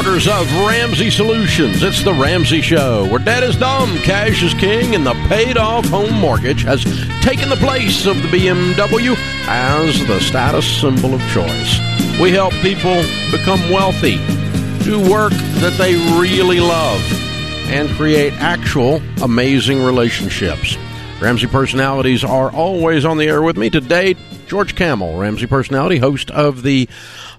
[0.00, 1.82] headquarters of Ramsey Solutions.
[1.82, 5.84] It's the Ramsey Show, where debt is dumb, cash is king, and the paid off
[5.88, 6.84] home mortgage has
[7.20, 9.14] taken the place of the BMW
[9.46, 11.78] as the status symbol of choice.
[12.18, 14.16] We help people become wealthy,
[14.84, 17.00] do work that they really love,
[17.68, 20.78] and create actual amazing relationships.
[21.20, 23.68] Ramsey personalities are always on the air with me.
[23.68, 24.14] Today,
[24.50, 26.88] George Kamel, Ramsey personality, host of the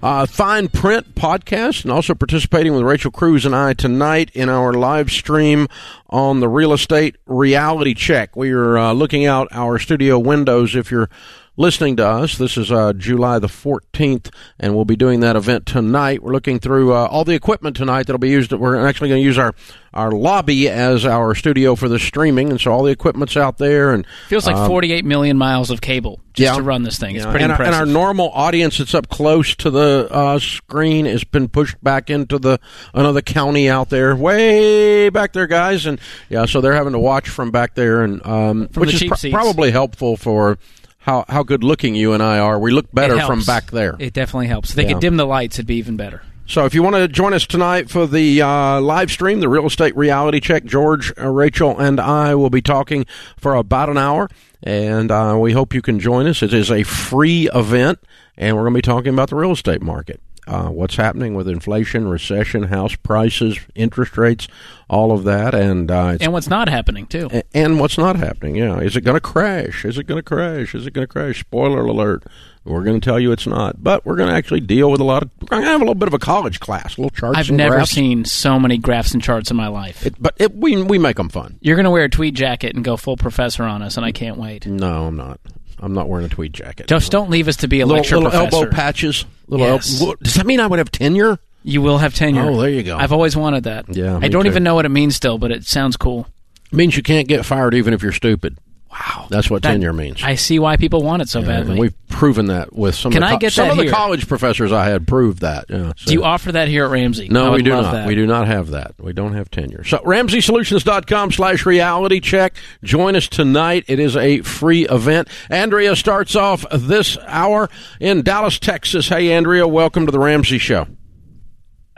[0.02, 4.72] uh, Fine Print podcast, and also participating with Rachel Cruz and I tonight in our
[4.72, 5.68] live stream
[6.08, 8.34] on the Real Estate Reality Check.
[8.34, 10.74] We are uh, looking out our studio windows.
[10.74, 11.10] If you're
[11.56, 12.38] listening to us.
[12.38, 16.22] This is uh, July the 14th, and we'll be doing that event tonight.
[16.22, 18.52] We're looking through uh, all the equipment tonight that'll be used.
[18.52, 19.54] We're actually going to use our,
[19.92, 23.92] our lobby as our studio for the streaming, and so all the equipment's out there.
[23.92, 27.16] And feels like um, 48 million miles of cable just yeah, to run this thing.
[27.16, 27.74] It's yeah, pretty and impressive.
[27.74, 31.82] Our, and our normal audience that's up close to the uh, screen has been pushed
[31.84, 32.58] back into the
[32.94, 35.84] another county out there, way back there, guys.
[35.84, 36.00] And
[36.30, 39.30] yeah, so they're having to watch from back there, and um, which the is pr-
[39.30, 40.58] probably helpful for
[41.02, 42.58] how how good looking you and I are.
[42.58, 43.94] We look better from back there.
[43.98, 44.70] It definitely helps.
[44.70, 44.92] If they Yeah.
[44.94, 46.22] could dim the lights, it'd be even better.
[46.46, 49.66] So if you want to join us tonight for the uh, live stream, the real
[49.66, 53.06] estate reality check, George, uh, Rachel, and I will be talking
[53.38, 54.28] for about an hour,
[54.62, 56.42] and uh, we hope you can join us.
[56.42, 58.00] It is a free event,
[58.36, 60.20] and we're going to be talking about the real estate market.
[60.44, 64.48] Uh, what's happening with inflation, recession, house prices, interest rates,
[64.90, 67.28] all of that, and uh, And what's not happening, too.
[67.32, 68.56] a- and what's not happening.
[68.56, 69.84] Yeah, is it going to crash?
[69.84, 70.74] Is it going to crash?
[70.74, 71.38] Is it going to crash?
[71.40, 72.24] Spoiler alert:
[72.64, 75.04] we're going to tell you it's not, but we're going to actually deal with a
[75.04, 75.30] lot of.
[75.42, 77.38] We're going to have a little bit of a college class, little charts.
[77.38, 77.92] I've and never graphs.
[77.92, 80.04] seen so many graphs and charts in my life.
[80.04, 81.56] It, but it, we we make them fun.
[81.60, 84.10] You're going to wear a tweed jacket and go full professor on us, and I
[84.10, 84.66] can't wait.
[84.66, 85.38] No, I'm not.
[85.82, 86.86] I'm not wearing a tweed jacket.
[86.86, 88.56] Just don't leave us to be a little, lecture little professor.
[88.56, 89.24] elbow patches.
[89.48, 90.00] Little Yes.
[90.00, 91.38] elbow, does that mean I would have tenure?
[91.64, 92.42] You will have tenure.
[92.48, 92.96] Oh, there you go.
[92.96, 93.86] I've always wanted that.
[93.94, 94.50] Yeah, I me don't too.
[94.50, 96.26] even know what it means still, but it sounds cool.
[96.72, 98.56] It means you can't get fired even if you're stupid.
[98.92, 99.26] Wow.
[99.30, 100.22] That's what That- tenure means.
[100.22, 101.70] I see why people want it so Yeah, badly.
[101.72, 103.10] and we've proven that with some.
[103.10, 103.92] Can of the I get some that of the here?
[103.92, 105.64] college professors I had proved that.
[105.70, 107.28] Yeah, so- do you offer that here at Ramsey?
[107.30, 107.90] No, we do not.
[107.92, 108.06] that.
[108.06, 108.92] We do not have that.
[109.00, 109.82] We don't have tenure.
[109.84, 112.54] So RamseySolutions.com slash reality check.
[112.84, 113.84] Join us tonight.
[113.88, 115.28] It is a free event.
[115.48, 119.08] Andrea starts off this hour in Dallas, Texas.
[119.08, 120.86] Hey, Andrea, welcome to the Ramsey Show.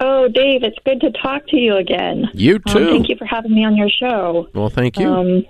[0.00, 2.28] Oh, Dave, it's good to talk to you again.
[2.34, 2.86] You Um, too.
[2.90, 4.48] thank you for having me on your show.
[4.54, 5.08] Well, thank you.
[5.08, 5.44] Um,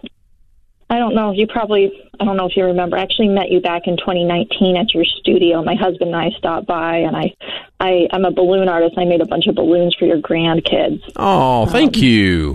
[0.90, 1.32] I don't know.
[1.32, 2.96] You probably, I don't know if you remember.
[2.96, 5.62] I actually met you back in 2019 at your studio.
[5.62, 7.34] My husband and I stopped by, and I,
[7.80, 8.94] I, I'm a balloon artist.
[8.98, 11.02] I made a bunch of balloons for your grandkids.
[11.16, 12.52] oh, thank you.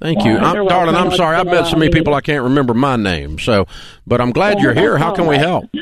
[0.00, 0.36] Thank you.
[0.36, 0.96] I'm, darling.
[0.96, 1.36] I'm sorry.
[1.36, 3.38] I've met so many people I can't remember my name.
[3.38, 3.66] So,
[4.06, 4.98] but I'm glad Well, you're here.
[4.98, 5.64] How can we help?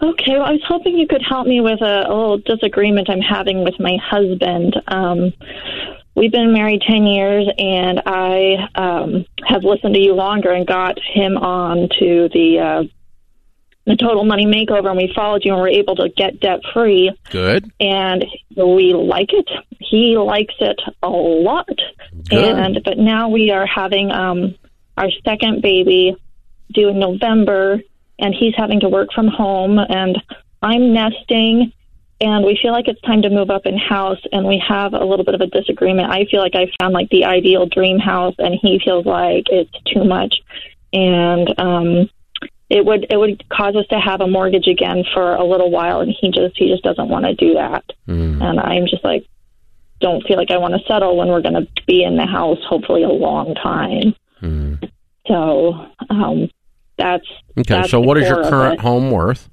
[0.00, 3.20] Okay, well, I was hoping you could help me with a, a little disagreement I'm
[3.20, 4.76] having with my husband.
[4.86, 5.32] Um,
[6.18, 10.98] we've been married 10 years, and I um, have listened to you longer and got
[10.98, 12.82] him on to the, uh,
[13.86, 17.12] the Total Money Makeover, and we followed you and were able to get debt free,
[17.30, 17.70] Good.
[17.80, 18.24] and
[18.56, 19.48] we like it.
[19.78, 21.68] He likes it a lot.
[22.28, 22.58] Good.
[22.58, 24.56] And but now we are having um,
[24.96, 26.16] our second baby
[26.74, 27.80] due in November,
[28.18, 30.20] and he's having to work from home, and
[30.60, 31.72] I'm nesting,
[32.20, 35.04] and we feel like it's time to move up in house, and we have a
[35.04, 36.10] little bit of a disagreement.
[36.10, 39.70] I feel like I found like the ideal dream house, and he feels like it's
[39.92, 40.34] too much,
[40.92, 42.10] and um,
[42.70, 46.00] it would it would cause us to have a mortgage again for a little while,
[46.00, 48.42] and he just he just doesn't want to do that, Mm.
[48.42, 49.26] and I'm just like
[50.00, 52.58] don't feel like I want to settle when we're going to be in the house
[52.68, 54.14] hopefully a long time.
[54.40, 54.90] Mm.
[55.26, 56.48] So um,
[56.96, 57.26] that's
[57.58, 57.74] Okay.
[57.74, 59.48] that's So, what is your current home worth?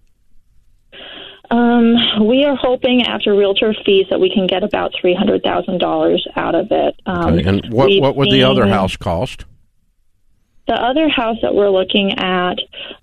[1.51, 1.95] Um,
[2.27, 6.27] we are hoping after realtor fees that we can get about three hundred thousand dollars
[6.36, 7.00] out of it.
[7.06, 7.44] Um, Okay.
[7.47, 9.45] And what what would the other house cost?
[10.68, 12.56] The other house that we're looking at,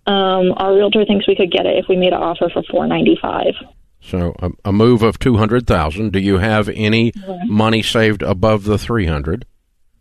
[0.06, 2.86] um, our realtor thinks we could get it if we made an offer for four
[2.86, 3.54] ninety five.
[4.00, 6.12] So a, a move of two hundred thousand.
[6.12, 7.12] Do you have any
[7.46, 9.46] money saved above the three hundred?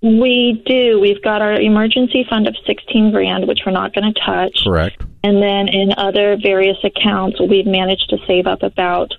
[0.01, 0.99] We do.
[0.99, 4.63] We've got our emergency fund of sixteen grand, which we're not going to touch.
[4.63, 5.01] Correct.
[5.23, 9.11] And then in other various accounts, we've managed to save up about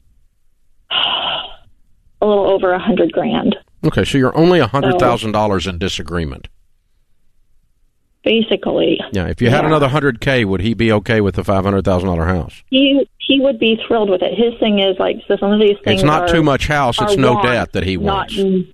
[0.90, 3.54] a little over a hundred grand.
[3.84, 6.48] Okay, so you're only a hundred thousand dollars in disagreement.
[8.24, 9.26] Basically, Yeah.
[9.26, 9.66] If you had Yeah.
[9.68, 12.62] another hundred k, would he be okay with the five hundred thousand dollar house?
[12.70, 14.34] he he would be thrilled with it.
[14.36, 16.00] His thing is like so some of these things.
[16.00, 17.00] It's not are- too much house.
[17.00, 18.72] It's no wants, debt that he not- wants.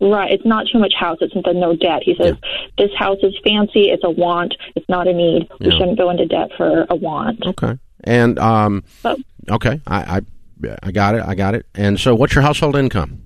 [0.00, 1.18] Right, it's not too much house.
[1.20, 2.02] It's the no debt.
[2.02, 2.34] He says
[2.76, 3.90] this house is fancy.
[3.90, 4.54] It's a want.
[4.74, 5.48] It's not a need.
[5.58, 7.46] We shouldn't go into debt for a want.
[7.46, 7.78] Okay.
[8.04, 9.18] And um, But
[9.50, 10.20] okay, I, I
[10.82, 11.22] I got it.
[11.26, 11.66] I got it.
[11.74, 13.22] And so, what's your household income?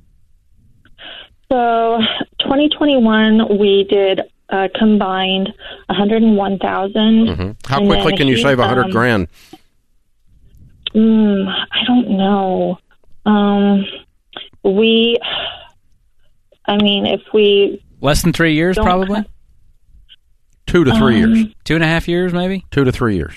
[1.51, 1.99] So
[2.41, 4.21] 2021, we did
[4.51, 5.53] uh, combined
[5.87, 7.27] 101,000.
[7.27, 9.29] hmm How And quickly can you he, save a hundred um, grand?
[10.95, 12.79] Mm, I don't know.
[13.27, 13.85] Um,
[14.65, 15.19] we,
[16.71, 19.25] I mean, if we Less than three years, don't probably.
[20.67, 21.47] Two to three um, years.
[21.65, 22.65] Two and a half years, maybe.
[22.71, 23.35] Two to three years.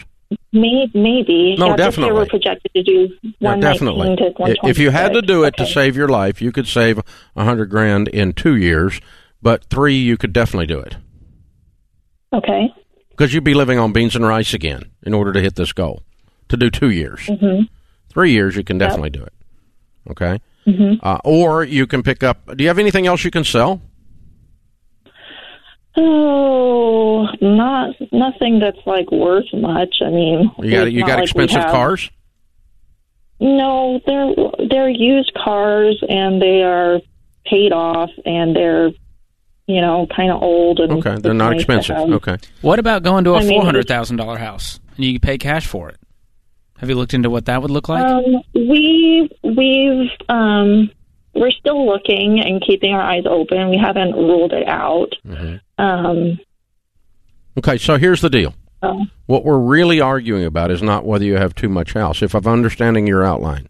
[0.52, 2.14] may, maybe No, yeah, definitely.
[2.14, 3.10] we're projected to do
[3.40, 4.16] Yeah, 119 definitely.
[4.18, 4.70] to 126.
[4.70, 7.00] If you had to do it to save your life, you could save
[7.36, 9.02] a hundred grand in two years,
[9.42, 10.96] but three you could definitely do it
[12.32, 12.72] Okay.
[13.10, 16.04] because you'd be living on beans and rice again in order to hit this goal.
[16.50, 17.62] To do two years, hmm
[18.10, 19.34] three years you can definitely do it.
[20.12, 22.56] Okay, hmm uh, or you can pick up.
[22.56, 23.82] Do you have anything else you can sell?
[25.96, 29.98] Oh, not nothing that's like worth much.
[30.04, 32.10] I mean, You got you got like expensive have- cars.
[33.40, 34.34] No, they're
[34.70, 37.02] they're used cars and they are
[37.46, 38.92] paid off and they're
[39.68, 41.96] you know kind of old and Okay, they're not nice expensive.
[41.98, 45.20] Okay, What about going to a I mean, four hundred thousand dollar house and you
[45.20, 45.98] pay cash for it?
[46.84, 48.04] Have you looked into what that would look like?
[48.04, 50.92] Um, we we've um,
[51.34, 53.70] we're still looking and keeping our eyes open.
[53.70, 55.14] We haven't ruled it out.
[55.26, 55.62] Mhm.
[55.78, 56.40] Um,
[57.58, 57.78] okay.
[57.78, 58.54] So here's the deal.
[58.84, 62.22] so, What we're really arguing about is not whether you have too much house.
[62.22, 63.70] If I'm understanding your outline,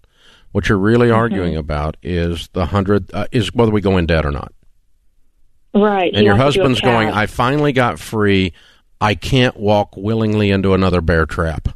[0.52, 1.16] what you're really Mm-hmm.
[1.16, 4.52] arguing about is the hundred uh, is whether we go in debt or not.
[5.76, 6.08] right.
[6.12, 7.10] And he your wants to do a husband's going.
[7.12, 8.54] I finally got free.
[9.00, 11.68] I can't walk willingly into another bear trap.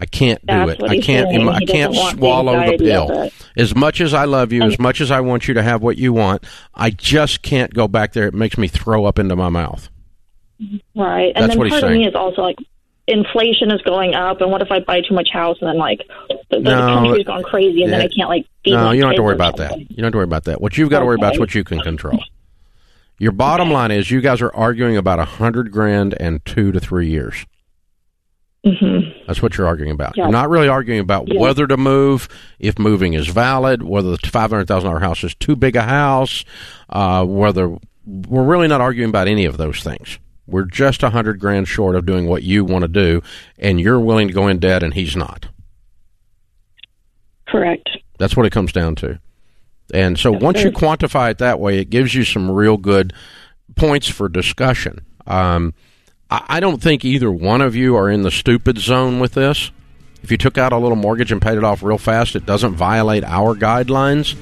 [0.00, 0.82] I can't do That's it.
[0.90, 1.48] I can't.
[1.48, 3.30] I can't swallow the pill.
[3.56, 5.82] As much as I love you, And- as much as I want you to have
[5.82, 6.44] what you want,
[6.74, 8.26] I just can't go back there.
[8.26, 9.88] It makes me throw up into my mouth.
[10.96, 11.32] Right.
[11.34, 12.00] And That's then what he's part of saying.
[12.02, 12.56] me is also like
[13.08, 16.00] inflation is going up and what if I buy too much house and then like
[16.28, 18.00] the, the No, country's gone crazy and then.
[18.00, 19.78] I can't like No, you don't have to worry or about that.
[19.78, 20.60] You don't have to worry about that.
[20.60, 22.18] What you've got to worry about is what you can control.
[23.18, 26.80] Your bottom line is you guys are arguing about a hundred grand and two to
[26.80, 27.44] three years.
[28.64, 29.26] Mhm.
[29.26, 30.16] That's what you're arguing about.
[30.16, 30.24] Yeah.
[30.24, 31.40] You're not really arguing about Yeah.
[31.40, 32.28] whether to move,
[32.60, 35.82] if moving is valid, whether the five hundred thousand dollar house is too big a
[35.82, 36.44] house,
[36.88, 37.76] uh, whether
[38.06, 40.18] we're really not arguing about any of those things.
[40.46, 43.22] We're just a hundred grand short of doing what you want to do,
[43.58, 45.46] and you're willing to go in debt, and he's not.
[47.46, 47.90] Correct.
[48.18, 49.18] That's what it comes down to.
[49.92, 53.12] And so once you quantify it that way, it gives you some real good
[53.76, 55.04] points for discussion.
[55.26, 55.74] Um,
[56.32, 59.70] I, I don't think either one of you are in the stupid zone with this.
[60.22, 62.74] If you took out a little mortgage and paid it off real fast, it doesn't
[62.74, 64.34] violate our guidelines.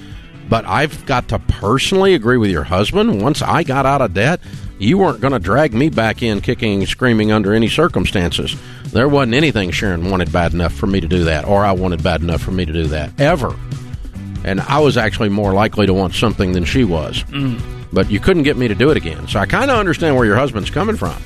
[0.49, 3.23] But I've got to personally agree with your husband.
[3.23, 4.41] Once I got out of debt,
[4.79, 8.55] you weren't going to drag me back in kicking and screaming under any circumstances.
[8.87, 12.03] There wasn't anything Sharon wanted bad enough for me to do that, or I wanted
[12.03, 13.57] bad enough for me to do that, ever.
[14.45, 17.25] And I was actually more likely to want something than she was.
[17.25, 17.61] Mm.
[17.93, 19.27] But you couldn't get me to do it again.
[19.29, 21.21] So I kind of understand where your husband's coming from.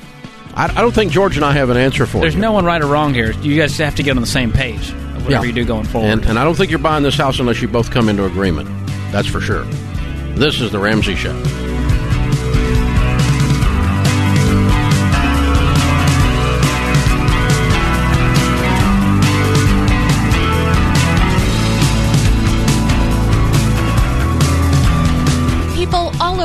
[0.55, 2.21] I, I don't think George and I have an answer for it.
[2.21, 2.41] There's you.
[2.41, 3.31] no one right or wrong here.
[3.31, 4.91] You guys have to get on the same page.
[4.93, 5.43] Whatever Yeah.
[5.43, 6.07] you do going forward.
[6.07, 8.69] And, and I don't think you're buying this house unless you both come into agreement.
[9.11, 9.63] That's for sure.
[10.35, 11.33] This is The Ramsey Show.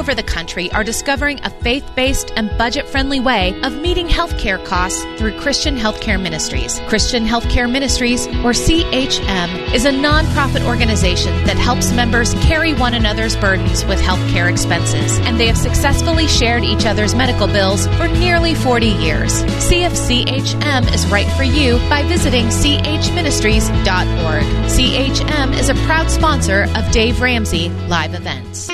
[0.00, 4.64] Over the country are discovering a faith based and budget friendly way of meeting healthcare
[4.64, 6.80] costs through Christian Healthcare Ministries.
[6.88, 13.36] Christian Healthcare Ministries, or CHM, is a nonprofit organization that helps members carry one another's
[13.36, 18.54] burdens with healthcare expenses, and they have successfully shared each other's medical bills for nearly
[18.54, 19.34] 40 years.
[19.62, 24.44] See if CHM is right for you by visiting chministries.org.
[24.64, 28.70] CHM is a proud sponsor of Dave Ramsey live events.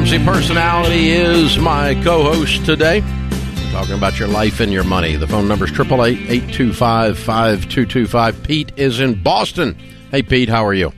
[0.00, 3.02] Ramsey personality is my co-host today.
[3.02, 5.16] We're talking about your life and your money.
[5.16, 8.42] The phone number is 888-825-5225.
[8.42, 9.76] Pete is in Boston.
[10.10, 10.90] Hey Pete, how are you?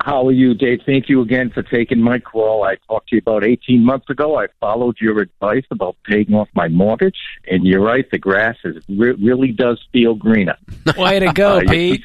[0.00, 0.82] How are you, Dave?
[0.86, 2.62] Thank you again for taking my call.
[2.62, 4.38] I talked to you about 18 months ago.
[4.38, 8.08] I followed your advice about paying off my mortgage, and you're right.
[8.12, 10.56] The grass is re- really does feel greener.
[10.96, 12.04] Way to go, Uh, Pete.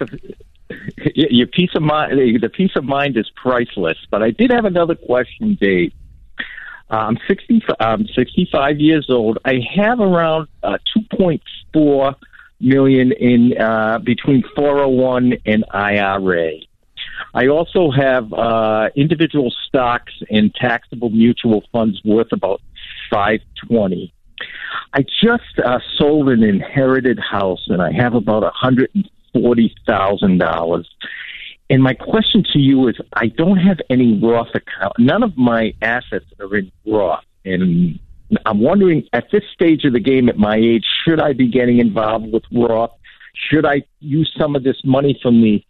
[1.16, 3.98] your peace of mind, the peace of mind is priceless.
[4.10, 5.94] But I did have another question, Dave.
[6.90, 7.64] I'm 60.
[7.80, 9.40] I'm 65 years old.
[9.44, 10.78] I have around uh,
[11.14, 12.16] 2.4
[12.60, 16.54] million in uh, between 401 and IRA.
[17.34, 22.62] I also have uh, individual stocks and taxable mutual funds worth about
[23.10, 24.14] five twenty.
[24.94, 28.52] I just uh, sold an inherited house, and I have about a
[29.41, 30.89] hundred and forty thousand dollars.
[31.70, 34.94] And my question to you is, I don't have any Roth account.
[35.00, 38.00] None of my assets are in Roth, and
[38.46, 41.79] I'm wondering at this stage of the game, at my age, should I be getting
[41.79, 42.91] involved with Roth?
[43.50, 45.62] Should I use some of this money from the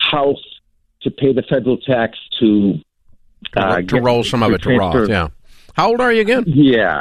[0.00, 0.42] house
[1.02, 2.74] to pay the federal tax to
[3.56, 5.08] uh, to get- roll some of it to Roth.
[5.08, 5.28] Yeah.
[5.74, 6.44] How old are you again?
[6.46, 7.00] Yeah.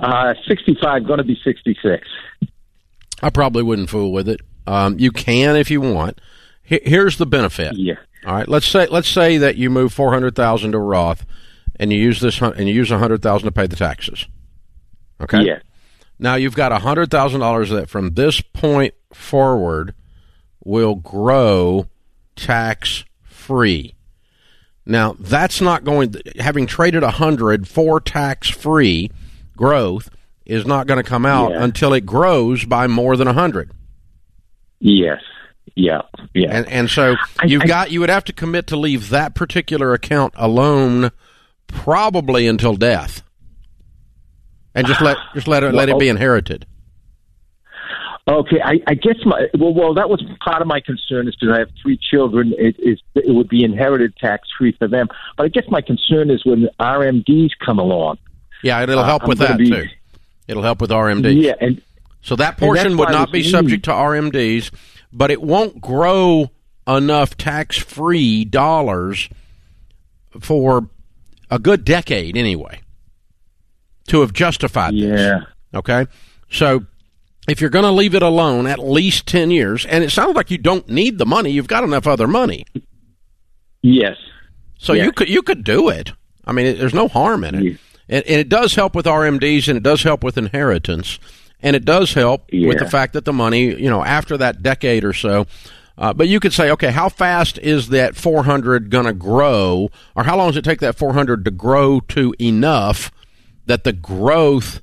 [0.00, 2.06] Uh, 65, going to be 66.
[3.22, 4.40] I probably wouldn't fool with it.
[4.68, 6.20] Um, you can if you want.
[6.62, 7.74] He- Here's the benefit.
[7.76, 7.94] Yeah.
[8.26, 11.24] All right, let's say let's say that you move four hundred thousand to Roth,
[11.76, 14.26] and you use this and you use a hundred thousand to pay the taxes.
[15.20, 15.42] Okay.
[15.44, 15.60] Yeah.
[16.18, 19.94] Now you've got a hundred thousand dollars that from this point forward
[20.64, 21.86] will grow
[22.36, 23.94] tax free.
[24.84, 26.14] Now that's not going.
[26.38, 29.10] Having traded a hundred for tax free
[29.56, 30.10] growth
[30.44, 31.62] is not going to come out Yeah.
[31.64, 33.70] until it grows by more than a hundred.
[34.80, 35.20] Yes.
[35.74, 36.02] Yeah.
[36.34, 36.48] Yeah.
[36.56, 39.92] And and so you've I- got you would have to commit to leave that particular
[39.94, 41.10] account alone
[41.66, 43.22] probably until death.
[44.74, 46.66] And just let just let it let it be inherited.
[48.28, 51.54] Okay, I, I guess my well, well, that was part of my concern is because
[51.54, 52.52] I have three children.
[52.58, 55.08] It is it would be inherited tax free for them.
[55.36, 58.18] But I guess my concern is when RMDs come along.
[58.62, 59.86] Yeah, it'll Uh, help I'm with that be- too.
[60.46, 61.42] It'll help with RMDs.
[61.42, 61.80] Yeah, and
[62.22, 64.70] So that portion would not be subject to RMDs,
[65.12, 66.50] but it won't grow
[66.86, 69.28] enough tax-free dollars
[70.40, 70.88] for
[71.50, 72.80] a good decade anyway
[74.08, 75.20] to have justified this.
[75.20, 75.40] yeah,
[75.74, 76.06] Okay?
[76.50, 76.84] So
[77.48, 80.50] if you're going to leave it alone at least 10 years, and it sounds like
[80.50, 82.66] you don't need the money, you've got enough other money.
[83.82, 84.16] yes,
[84.78, 85.04] So Yeah.
[85.04, 86.12] you could you could do it.
[86.44, 87.62] I mean, it, there's no harm in it.
[87.62, 87.76] Yeah.
[88.10, 91.18] And, and it does help with RMDs and it does help with inheritance.
[91.60, 95.04] And it does help with the fact that the money, you know, after that decade
[95.04, 95.46] or so,
[95.96, 100.22] uh, but you could say, okay, how fast is that 400 going to grow, or
[100.22, 103.10] how long does it take that 400 to grow to enough
[103.66, 104.80] that the growth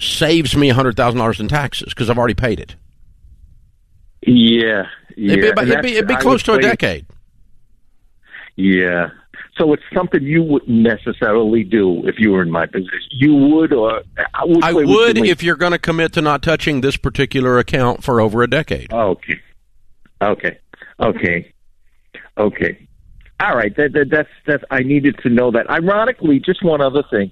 [0.00, 2.76] saves me $100,000 in taxes because I've already paid it?
[4.26, 5.32] yeah, yeah.
[5.32, 7.06] It'd be, about- it'd be, it'd be close to a decade.
[8.56, 9.10] Yeah.
[9.60, 13.10] So it's something you wouldn't necessarily do if you were in my position.
[13.10, 14.00] You would, or
[14.32, 14.64] I would.
[14.64, 18.42] I would if you're going to commit to not touching this particular account for over
[18.42, 18.90] a decade.
[18.90, 19.38] Okay.
[20.22, 20.58] Okay.
[20.98, 21.52] Okay.
[22.38, 22.88] Okay.
[23.38, 23.76] All right.
[23.76, 24.64] That, that, that's that's.
[24.70, 25.68] I needed to know that.
[25.68, 27.30] Ironically, just one other thing.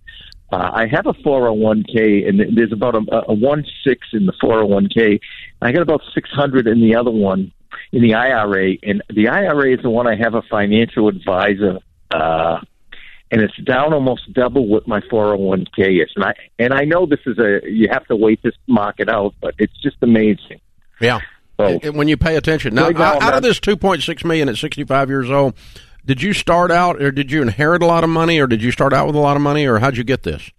[0.53, 5.19] Uh, I have a 401k, and there's about a, a one six in the 401k.
[5.63, 7.53] I got about 600 in the other one
[7.93, 11.79] in the IRA, and the IRA is the one I have a financial advisor.
[12.11, 12.61] Uh,
[13.31, 17.21] and it's down almost double what my 401k is, and I and I know this
[17.27, 20.61] is a you have to wait this market out, but it's just amazing.
[21.01, 21.21] Yeah.
[21.61, 22.75] So And when you pay attention.
[22.75, 25.55] Now, Right now, out, out of this 2.6 million at 65 years old,
[26.07, 28.71] did you start out or did you inherit a lot of money or did you
[28.71, 30.51] start out with a lot of money or how'd you get this?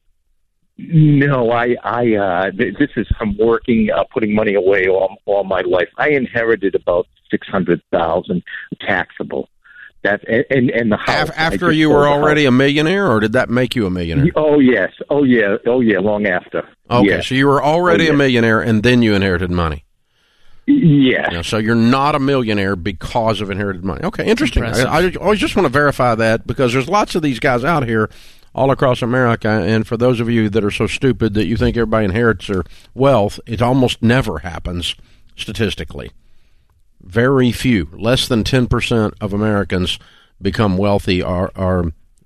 [0.77, 5.44] No, I, I, uh, th- this is from working, uh, putting money away all, all
[5.44, 5.89] my life.
[5.98, 8.44] I inherited about six hundred thousand
[8.79, 9.50] taxable.
[10.03, 11.29] That and and, the house.
[11.32, 14.32] After you were already a millionaire or did that make you a millionaire?
[14.36, 16.00] Oh yes, oh yeah, oh yeah.
[16.00, 16.68] Long after.
[16.89, 17.22] Okay, Yeah.
[17.22, 18.13] so you were already Oh, yeah.
[18.13, 19.84] a millionaire and then you inherited money.
[20.65, 21.27] Yeah.
[21.32, 24.01] Now, so you're not a millionaire because of inherited money.
[24.03, 24.63] Okay, interesting.
[24.63, 27.86] I, I always just want to verify that because there's lots of these guys out
[27.88, 28.10] here
[28.53, 29.50] all across America.
[29.50, 32.63] And for those of you that are so stupid that you think everybody inherits their
[32.94, 34.96] wealth, it almost never happens
[35.36, 36.12] statistically.
[37.01, 40.00] Very few, less than 10% of Americans
[40.41, 41.86] become wealthy or are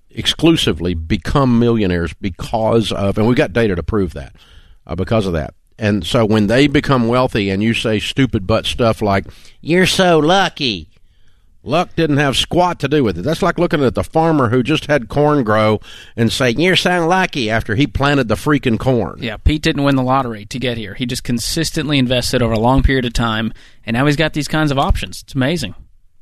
[0.09, 4.35] exclusively become millionaires because of, and we've got data to prove that,
[4.85, 5.53] uh, because of that.
[5.79, 9.25] And so when they become wealthy and you say stupid butt stuff like,
[9.61, 10.89] you're so lucky,
[11.63, 13.23] luck didn't have squat to do with it.
[13.23, 15.79] That's like looking at the farmer who just had corn grow
[16.15, 19.17] and saying, you're so lucky after he planted the freaking corn.
[19.21, 20.93] Yeah, Pete didn't win the lottery to get here.
[20.93, 23.53] He just consistently invested over a long period of time,
[23.85, 25.23] and now he's got these kinds of options.
[25.23, 25.75] It's amazing.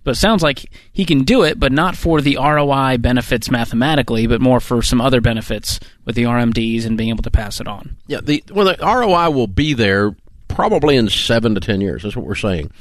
[0.04, 4.26] But it sounds like he can do it, but not for the ROI benefits mathematically,
[4.26, 7.68] but more for some other benefits with the RMDs and being able to pass it
[7.68, 7.98] on.
[8.08, 10.16] Yeah, the well, the ROI will be there
[10.48, 12.02] probably in seven to ten years.
[12.02, 12.72] That's what we're saying.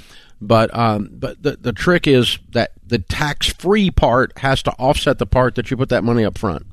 [0.41, 5.19] But um, but the the trick is that the tax free part has to offset
[5.19, 6.65] the part that you put that money up front,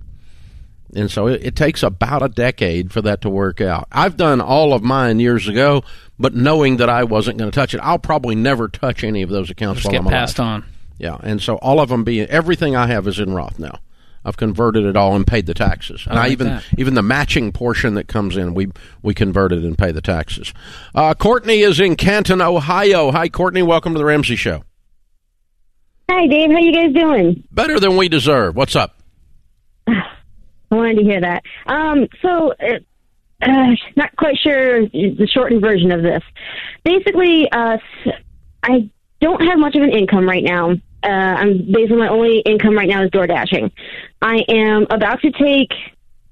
[0.95, 3.87] and so it, it takes about a decade for that to work out.
[3.91, 5.83] I've done all of mine years ago,
[6.17, 9.29] but knowing that I wasn't going to touch it, I'll probably never touch any of
[9.29, 10.13] those accounts Just while get I'm alive.
[10.13, 10.65] passed on.
[10.97, 13.79] Yeah, and so all of them being everything I have is in Roth now.
[14.27, 16.65] I've converted it all and paid the taxes, and I I, even that.
[16.77, 18.67] even the matching portion that comes in, we
[19.01, 20.53] we converted and pay the taxes.
[20.93, 23.09] Uh, Courtney is in Canton, Ohio.
[23.11, 23.61] Hi, Courtney.
[23.63, 24.65] Welcome to the Ramsey Show.
[26.11, 26.51] Hi, Dave.
[26.51, 27.43] How you guys doing?
[27.51, 28.57] Better than we deserve.
[28.57, 28.99] What's up?
[29.87, 29.95] I
[30.71, 31.43] wanted to hear that.
[31.65, 32.79] Um, so, uh,
[33.41, 36.23] uh, not quite sure the shortened version of this.
[36.83, 37.77] Basically, uh,
[38.61, 38.89] I
[39.21, 40.71] don't have much of an income right now.
[41.03, 43.71] Uh, I'm basically my only income right now is door dashing.
[44.21, 45.71] I am about to take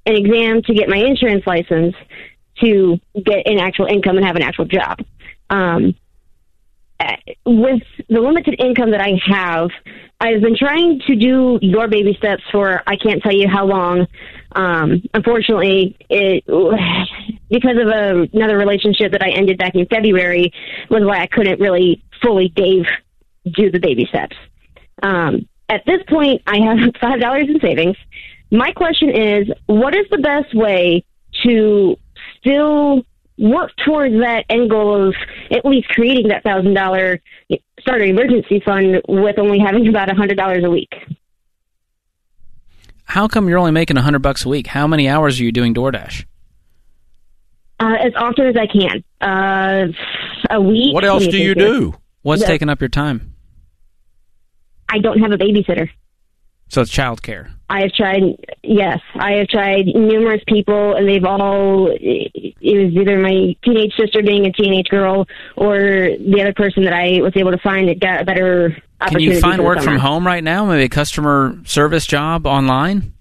[0.06, 1.96] an exam to get my insurance license
[2.62, 5.00] to get an actual income and have an actual job.
[5.50, 5.96] Um,
[7.46, 9.70] with the limited income that I have,
[10.20, 14.08] I've been trying to do your baby steps for I can't tell you how long.
[14.54, 16.46] Um, unfortunately, it
[17.50, 20.54] because of a, another relationship that I ended back in February
[20.90, 22.86] was why I couldn't really fully Dave
[23.44, 24.38] do the baby steps.
[25.04, 27.98] Um, at this point, I have five dollars in savings.
[28.52, 31.04] My question is, what is the best way
[31.44, 31.98] to
[32.40, 33.04] still
[33.38, 35.16] work towards that end goal of
[35.52, 37.20] at least creating that thousand dollar
[37.82, 40.94] starter emergency fund with only having about a hundred dollars a week?
[43.06, 44.68] How come you're only making a hundred bucks a week?
[44.68, 46.26] How many hours are you doing DoorDash?
[47.80, 49.04] Uh, as often as I can.
[49.22, 49.88] Uh,
[50.50, 50.94] a week.
[50.94, 51.96] What else do you do?
[52.22, 52.48] What's Yeah.
[52.48, 53.35] taking up your time?
[54.90, 55.90] I don't have a babysitter.
[56.68, 57.52] So it's childcare.
[57.70, 58.22] I have tried,
[58.64, 64.22] yes, I have tried numerous people, and they've all, it was either my teenage sister
[64.24, 68.00] being a teenage girl or the other person that I was able to find that
[68.00, 69.26] got a better opportunity.
[69.28, 70.66] Can you find for the work from home right now?
[70.66, 73.14] Maybe a customer service job online?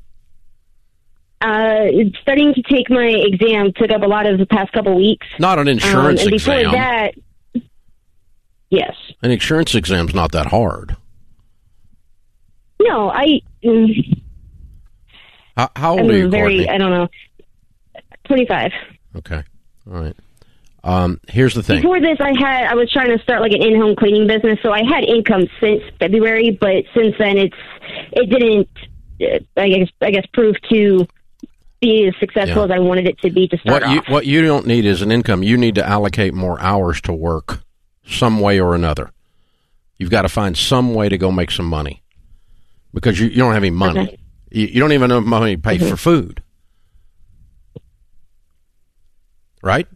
[1.43, 1.87] Uh,
[2.23, 5.27] studying to take my exam took up a lot of the past couple weeks.
[5.39, 6.73] Not an Um, insurance and before exam.
[6.73, 7.15] that,
[8.71, 8.95] yes.
[9.23, 10.97] An insurance exam's not that hard.
[12.85, 14.23] No, I, mm,
[15.57, 16.69] How, how old are you, I'm very, Courtney?
[16.69, 17.09] I don't know,
[18.27, 18.71] 25.
[19.17, 19.43] Okay,
[19.91, 20.17] all right.
[20.83, 21.81] Um, here's the thing.
[21.81, 24.71] Before this, I had I was trying to start like an in-home cleaning business, so
[24.71, 26.51] I had income since February.
[26.61, 27.57] But since then, it's
[28.13, 28.69] it didn't.
[29.19, 31.07] Uh, I guess I guess prove to
[31.81, 32.65] be as successful Yeah.
[32.65, 34.09] as I wanted it to be to start What you off.
[34.11, 35.43] what you don't need is an income.
[35.43, 37.63] You need to allocate more hours to work,
[38.07, 39.11] some way or another.
[39.97, 42.03] You've got to find some way to go make some money
[42.95, 44.01] because you, you don't have any money.
[44.01, 44.19] Okay.
[44.51, 46.43] You, you don't even have money to pay for food,
[49.63, 49.87] right?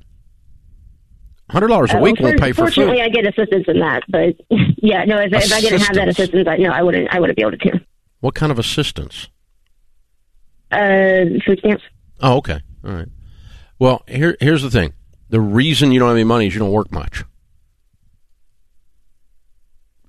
[1.50, 2.74] Hundred dollars a Uh, week well, won't pay for food.
[2.74, 3.00] Fortunately.
[3.00, 4.36] I get assistance in that, but
[4.82, 5.16] yeah, no.
[5.18, 6.18] If, if I didn't have that Assistance?
[6.34, 7.08] assistance, I, no, I wouldn't.
[7.14, 7.80] I wouldn't be able to.
[8.20, 9.28] What kind of assistance?
[10.70, 11.84] Uh, food stamps.
[12.20, 13.08] Oh, okay, all right.
[13.78, 14.92] Well, here here's the thing.
[15.30, 17.24] The reason you don't have any money is you don't work much.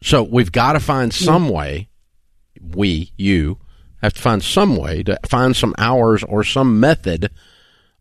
[0.02, 1.88] So we've got to find some way.
[2.62, 3.58] We, you,
[4.02, 7.30] have to find some way to find some hours or some method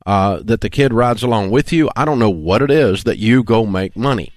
[0.06, 1.90] uh, that the kid rides along with you.
[1.96, 4.32] I don't know what it is that you go make money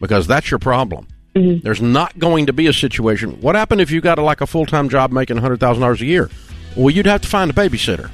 [0.00, 1.08] because that's your problem.
[1.34, 3.40] There's not going to be a situation.
[3.40, 6.00] What happened if you got a, like a full time job making hundred thousand dollars
[6.00, 6.30] a year?
[6.76, 8.08] Well, you'd have to find a babysitter.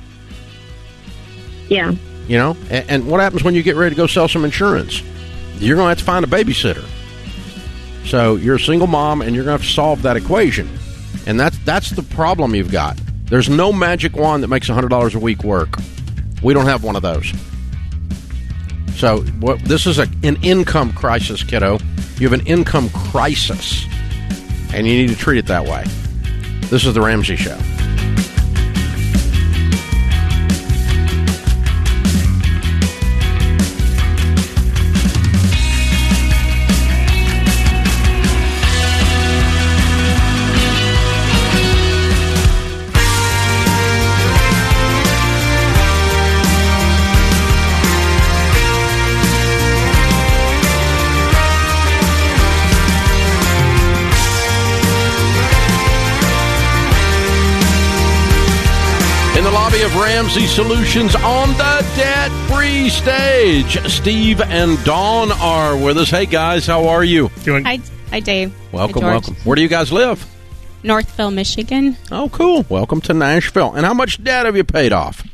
[1.69, 1.93] Yeah.
[2.27, 5.03] You know, and, and what happens when you get ready to go sell some insurance?
[5.59, 6.85] You're going to have to find a babysitter.
[8.07, 10.71] So you're a single mom, and you're going to have to solve that equation,
[11.27, 12.99] and that's that's the problem you've got.
[13.25, 15.77] There's no magic wand that makes hundred dollars a week work.
[16.43, 17.33] We don't have one of those.
[18.97, 21.79] So what, this is a, an income crisis, kiddo.
[22.19, 23.85] You have an income crisis,
[24.75, 25.85] and you need to treat it that way.
[26.69, 27.59] This is the Ramsey Show.
[59.91, 66.11] Of Ramsey Solutions on the debt free stage, Steve and Dawn are with us.
[66.11, 67.31] Hey guys, how are you?
[67.45, 68.55] Doing Hi, hi, Dave.
[68.73, 69.37] Welcome, Hi, welcome.
[69.45, 70.27] Where do you guys live?
[70.83, 71.97] Northville, Michigan.
[72.11, 72.65] Oh, cool.
[72.69, 73.75] Welcome to Nashville.
[73.75, 75.27] And how much debt have you paid off?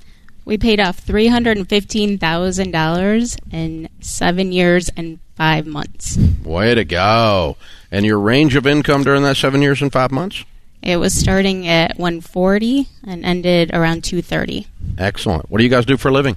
[0.44, 6.18] We paid off three hundred and fifteen thousand dollars in seven years and five months.
[6.44, 7.56] Way to go.
[7.90, 10.44] And your range of income during that seven years and five months?
[10.82, 14.66] It was starting at one forty and ended around two thirty.
[14.98, 15.50] Excellent.
[15.50, 16.36] What do you guys do for a living?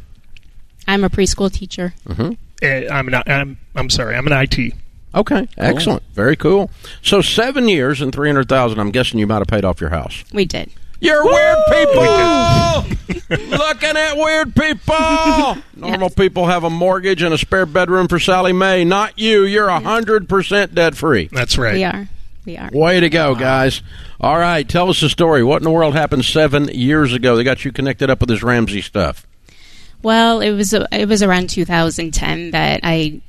[0.88, 1.94] I'm a preschool teacher.
[2.10, 4.16] Uh, I'm an I'm I'm sorry.
[4.16, 4.74] I'm an IT
[5.14, 6.70] Okay, excellent, very cool.
[7.02, 8.80] So seven years and three hundred thousand.
[8.80, 10.24] I'm guessing you might have paid off your house.
[10.34, 10.72] We did.
[11.02, 12.04] You're weird people.
[13.30, 15.58] We Looking at weird people.
[15.76, 18.84] Normal people have a mortgage and a spare bedroom for Sallie Mae.
[18.84, 19.44] Not you.
[19.44, 21.30] You're hundred percent debt free.
[21.32, 21.74] That's right.
[21.74, 22.08] We are.
[22.46, 22.70] We are.
[22.72, 23.82] Way to go, guys!
[24.20, 25.44] All right, tell us the story.
[25.44, 27.36] What in the world happened seven years ago?
[27.36, 29.26] They got you connected up with this Ramsey stuff.
[30.02, 33.22] Well, it was it was around 2010 that I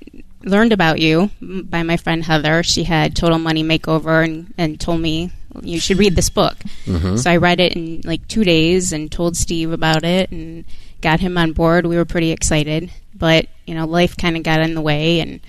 [0.44, 2.62] learned about you by my friend Heather.
[2.62, 5.30] She had Total Money Makeover and, and told me
[5.62, 6.56] you should read this book.
[6.86, 7.16] Mm-hmm.
[7.16, 10.64] So I read it in like two days and told Steve about it and
[11.00, 11.86] got him on board.
[11.86, 15.40] We were pretty excited, but you know, life kind of got in the way, and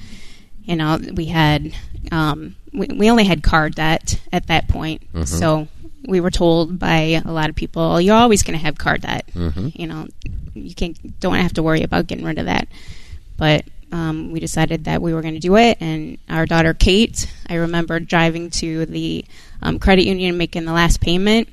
[0.63, 1.73] you know, we had
[2.11, 5.67] um, we, we only had car debt at that point, so
[6.07, 9.25] we were told by a lot of people, "You're always going to have car debt.
[9.75, 10.07] You know,
[10.53, 12.67] you can't don't have to worry about getting rid of that."
[13.37, 17.27] But um, we decided that we were going to do it, and our daughter Kate,
[17.49, 19.25] I remember driving to the
[19.61, 21.49] um, credit union making the last payment,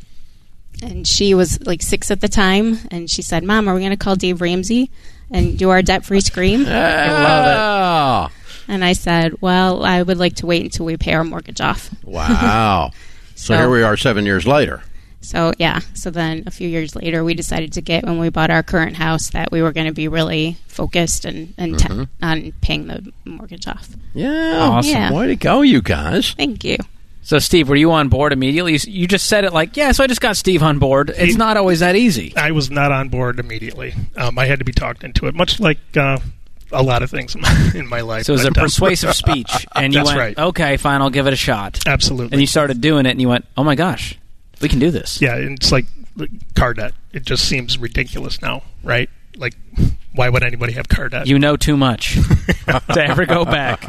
[0.83, 3.91] and she was like six at the time, and she said, "Mom, are we going
[3.91, 4.91] to call Dave Ramsey
[5.31, 8.31] and do our debt-free scream?" Ah,
[8.69, 11.91] And I said, "Well, I would like to wait until we pay our mortgage off."
[12.05, 12.91] wow.
[13.35, 14.83] so So- here we are, seven years later.
[15.21, 18.51] So yeah, so then a few years later, we decided to get when we bought
[18.51, 22.03] our current house that we were going to be really focused and, and Mm-hmm.
[22.05, 23.89] te- on paying the mortgage off.
[24.15, 24.91] Yeah, Awesome.
[24.93, 25.13] Yeah.
[25.13, 26.33] Way to go, you guys.
[26.35, 26.77] Thank you.
[27.23, 28.73] So, Steve, were you on board immediately?
[28.75, 31.11] You You just said it like, yeah, so I just got Steve on board.
[31.15, 32.35] It's not always that easy.
[32.37, 33.95] I was not on board immediately.
[34.17, 36.19] Um, I had to be talked into it, much like uh,
[36.73, 38.25] a lot of things in my, in my life.
[38.25, 40.39] So it was a But, persuasive speech, and you That's went, right.
[40.49, 41.81] okay, fine, I'll give it a shot.
[41.87, 42.33] Absolutely.
[42.35, 44.19] And you started doing it, and you went, oh my gosh,
[44.61, 45.21] we can do this.
[45.23, 46.93] yeah, and it's like the car debt.
[47.13, 49.09] It just seems ridiculous now, right?
[49.37, 49.55] Like,
[50.15, 51.27] why would anybody have car debt?
[51.29, 52.15] You know too much
[52.67, 53.85] to ever go back.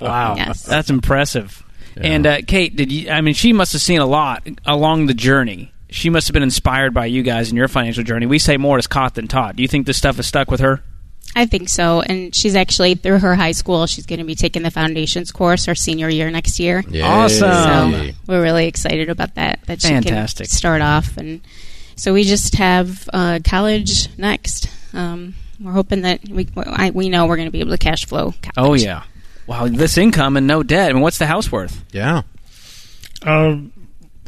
[0.00, 0.62] Wow, Yes.
[0.64, 1.62] that's impressive.
[1.96, 3.10] And uh, Kate, did you?
[3.10, 5.72] I mean, she must have seen a lot along the journey.
[5.90, 8.24] She must have been inspired by you guys in your financial journey.
[8.26, 9.56] We say more is caught than taught.
[9.56, 10.82] Do you think this stuff has stuck with her?
[11.34, 12.02] I think so.
[12.02, 13.86] And she's actually through her high school.
[13.86, 16.84] She's going to be taking the foundations course her senior year next year.
[17.02, 17.50] Awesome.
[17.50, 19.60] So we're really excited about that.
[19.66, 20.48] That she Fantastic.
[20.48, 21.40] can start off, and
[21.96, 24.68] so we just have uh, college next.
[24.92, 28.04] Um, we're hoping that we I, we know we're going to be able to cash
[28.06, 28.34] flow.
[28.54, 28.54] College.
[28.56, 29.04] Oh yeah.
[29.46, 30.90] Wow, this income and no debt.
[30.90, 31.82] I mean, what's the house worth?
[31.92, 32.22] Yeah.
[33.22, 33.72] Um,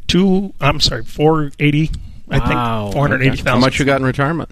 [0.07, 0.53] two.
[0.61, 1.91] I'm sorry, four eighty.
[2.31, 2.85] I Wow.
[2.85, 3.47] think four hundred eighty thousand.
[3.47, 4.51] How much you got in retirement?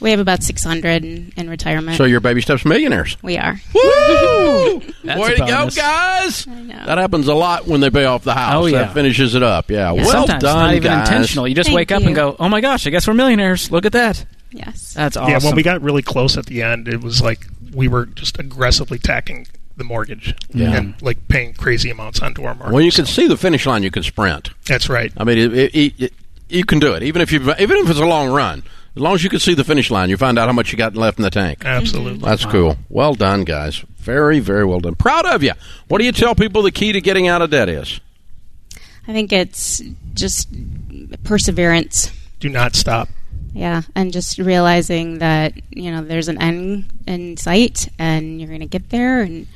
[0.00, 1.96] We have about six hundred in, in retirement.
[1.96, 3.16] So your baby steps millionaires.
[3.22, 3.60] we are.
[3.74, 4.80] Woo!
[5.04, 5.76] That's Way to go, bonus.
[5.76, 6.46] guys!
[6.48, 6.86] I know.
[6.86, 8.62] That happens a lot when they pay off the house.
[8.62, 8.78] Oh, yeah.
[8.84, 9.70] That finishes it up.
[9.70, 9.92] Yeah.
[9.92, 11.08] Well Sometimes done, not even guys.
[11.08, 11.46] intentional.
[11.48, 12.08] You just Thank wake up you.
[12.08, 13.70] and go, "Oh my gosh, I guess we're millionaires.
[13.70, 14.94] Look at that." Yes.
[14.94, 15.30] That's awesome.
[15.30, 18.38] Yeah, when we got really close at the end, it was like we were just
[18.38, 20.76] aggressively tacking the mortgage Yeah.
[20.76, 22.74] and like paying crazy amounts onto our mortgage.
[22.74, 24.50] When you can see the finish line, you can sprint.
[24.66, 25.12] That's right.
[25.16, 26.12] I mean, it, it, it, it-
[26.48, 28.64] you can do it, even if you even if it's a long run.
[28.96, 30.78] As long as you can see the finish line, you find out how much you
[30.78, 31.64] got left in the tank.
[31.64, 32.18] Absolutely.
[32.18, 32.24] Mm-hmm.
[32.24, 32.76] That's cool.
[32.88, 33.84] Well done, guys.
[33.98, 34.96] Very, very well done.
[34.96, 35.52] Proud of you.
[35.88, 38.00] What do you tell people the key to getting out of debt is?
[39.06, 39.80] I think it's
[40.14, 40.48] just
[41.24, 42.10] perseverance.
[42.40, 43.08] Do not stop.
[43.52, 48.60] Yeah, and just realizing that you know there's an end in sight, and you're going
[48.60, 49.22] to get there.
[49.22, 49.46] And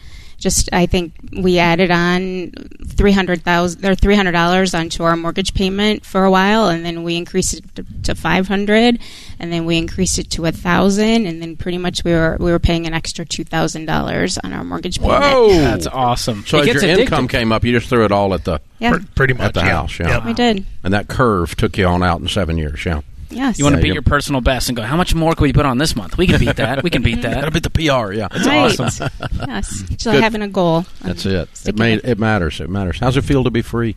[0.45, 2.53] just, I think we added on
[2.87, 6.85] three hundred thousand or three hundred dollars onto our mortgage payment for a while, and
[6.85, 9.01] then we increased it to, to five hundred,
[9.41, 12.53] and then we increased it to a thousand, and then pretty much we were we
[12.53, 15.23] were paying an extra two thousand dollars on our mortgage payment.
[15.25, 15.49] Whoa!
[15.59, 16.45] That's awesome.
[16.47, 16.99] So it as your addictive.
[17.01, 19.61] income came up, you just threw it all at the Yeah, Pr- pretty much the
[19.61, 19.71] yeah.
[19.71, 20.09] house, yeah.
[20.09, 20.25] Yep.
[20.27, 20.65] we did.
[20.85, 22.85] and that curve took you on out in seven years.
[22.85, 23.01] Yeah.
[23.35, 25.43] Yes, You want to Yeah, beat your personal best and go, how much more can
[25.43, 26.17] we put on this month?
[26.17, 26.83] We can beat that.
[26.83, 27.53] We can beat Gotta that.
[27.53, 28.13] beat the PR.
[28.13, 28.29] Yeah.
[28.47, 28.81] right.
[28.81, 29.09] awesome.
[29.49, 30.23] yes, so Good.
[30.23, 30.85] having a goal.
[31.03, 31.49] That's and it.
[31.51, 32.61] It sticking made it matters.
[32.61, 32.99] It matters.
[33.01, 33.97] How's it feel to be free?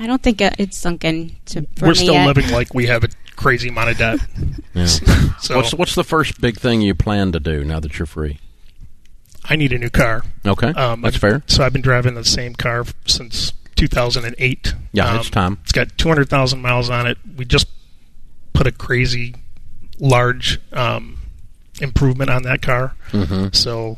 [0.00, 2.26] I don't think it's sunk in to for We're me still yet.
[2.26, 4.20] living like we have a crazy amount of debt.
[4.74, 4.86] Yeah.
[5.40, 8.38] So What's what's the first big thing you plan to do now that you're free?
[9.44, 10.22] I need a new car.
[10.46, 11.42] Okay, Um, that's I've- fair.
[11.46, 14.74] So I've been driving the same car since 2008.
[14.92, 15.58] Yeah, Um, it's time.
[15.62, 17.18] It's got 200,000 miles on it.
[17.36, 17.66] We just
[18.58, 19.36] put a crazy
[20.00, 21.16] large um,
[21.80, 22.94] improvement on that car.
[23.12, 23.48] Mm-hmm.
[23.52, 23.96] So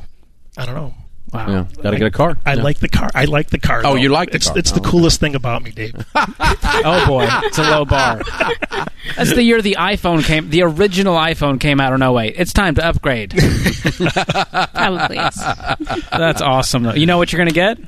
[0.59, 0.95] I don't know.
[1.33, 1.49] Wow.
[1.49, 2.37] Yeah, got to get a car.
[2.45, 2.63] I Yeah.
[2.63, 3.09] like the car.
[3.15, 3.79] I like the car.
[3.85, 3.95] Oh, though.
[3.95, 4.59] you like the it's, car.
[4.59, 5.95] It's the Oh, coolest thing about me, Dave.
[6.83, 8.21] Oh boy, it's a low bar.
[9.17, 10.51] That's the year the iPhone came.
[10.51, 12.35] The original iPhone came out in 08.
[12.37, 13.31] It's time to upgrade.
[13.37, 15.37] Probably is.
[16.11, 16.83] That's awesome.
[16.85, 16.95] Though.
[16.95, 17.79] You know what you're going to get?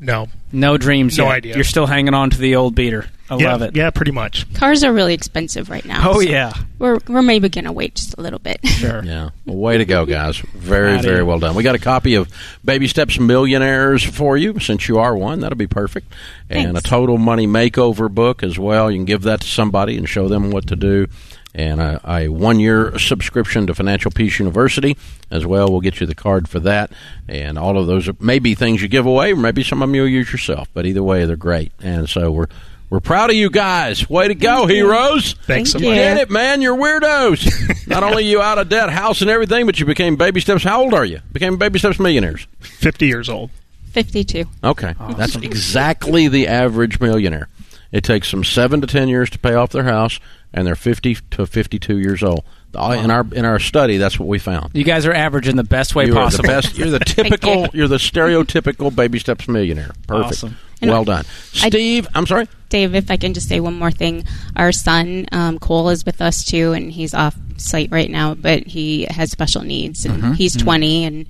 [0.00, 1.34] no, No dreams No yet.
[1.34, 1.54] idea.
[1.56, 3.06] You're still hanging on to the old beater.
[3.30, 3.74] I yeah, love it.
[3.74, 4.52] Yeah, pretty much.
[4.54, 6.10] Cars are really expensive right now.
[6.10, 6.52] Oh so yeah.
[6.78, 8.60] We're we're maybe gonna wait just a little bit.
[8.66, 9.02] Sure.
[9.04, 9.30] Yeah.
[9.46, 10.36] Well, way to go, guys.
[10.38, 11.54] Very, very well done.
[11.54, 12.28] We got a copy of
[12.64, 15.40] Baby Steps Millionaires for you since you are one.
[15.40, 16.12] That'll be perfect.
[16.50, 16.80] And Thanks.
[16.80, 18.90] a total money makeover book as well.
[18.90, 21.08] You can give that to somebody and show them what to do.
[21.56, 24.96] And a, a one year subscription to Financial Peace University
[25.30, 25.70] as well.
[25.70, 26.90] We'll get you the card for that.
[27.28, 29.94] And all of those may be things you give away, or maybe some of them
[29.94, 30.68] you'll use yourself.
[30.74, 31.72] But either way, they're great.
[31.80, 32.46] And so we're.
[32.90, 34.08] We're proud of you guys.
[34.08, 35.32] Way to go, heroes.
[35.46, 35.96] Thanks so Thank much.
[35.96, 36.02] you.
[36.02, 36.62] Get it, man.
[36.62, 37.86] You're weirdos.
[37.88, 40.62] Not only you out of debt, house and everything, but you became baby steps.
[40.62, 41.20] How old are you?
[41.32, 42.46] Became baby steps millionaires.
[42.60, 43.50] 50 years old.
[43.90, 44.44] Fifty-two.
[44.62, 47.48] Okay, that's exactly the average millionaire.
[47.90, 50.20] It takes them seven to ten years to pay off their house,
[50.54, 52.44] and they're fifty to fifty-two years old.
[52.74, 54.70] In our in our study, that's what we found.
[54.74, 56.42] You guys are average in the best way you are possible.
[56.42, 56.76] the best.
[56.78, 57.68] You're the typical.
[57.72, 59.92] You're the stereotypical baby steps millionaire.
[60.08, 60.32] Perfect.
[60.32, 60.56] Awesome.
[60.82, 62.06] Well done, Steve.
[62.14, 62.46] I'm sorry.
[62.68, 64.24] Dave, if I can just say one more thing,
[64.56, 68.64] our son um, Cole is with us too, and he's off site right now, but
[68.66, 70.32] he has special needs, and Mm-hmm.
[70.32, 71.26] he's 20, and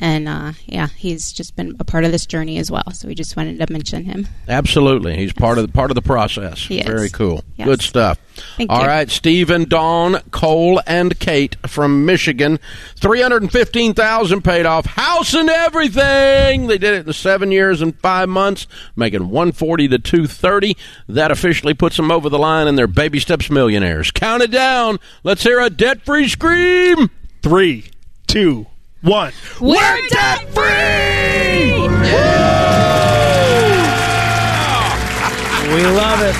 [0.00, 2.90] and uh, yeah, he's just been a part of this journey as well.
[2.92, 4.26] So we just wanted to mention him.
[4.48, 6.58] Absolutely, he's part of the part of the process.
[6.58, 6.86] He is.
[6.86, 7.44] Very cool.
[7.56, 7.66] Yes.
[7.66, 8.18] Good stuff.
[8.56, 8.86] Thank All you.
[8.88, 12.58] right, Steve and Dawn, Cole and Kate from Michigan,
[12.96, 16.66] three hundred and fifteen thousand paid off, house and everything.
[16.66, 20.76] They did it in seven years and five months, making one forty to two thirty.
[21.08, 24.10] That officially puts them over the line, and they're baby steps millionaires.
[24.10, 24.98] Count it down.
[25.22, 27.10] Let's hear a debt free scream.
[27.42, 27.90] Three,
[28.26, 28.66] two,
[29.04, 29.32] one.
[29.60, 31.72] We're debt free.
[35.74, 36.34] we love it.